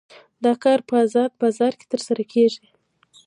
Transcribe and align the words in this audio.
دا 0.43 0.53
کار 0.63 0.79
په 0.87 0.95
ازاد 1.05 1.31
بازار 1.41 1.73
کې 1.79 1.85
ترسره 1.91 2.23
کیږي. 2.33 2.65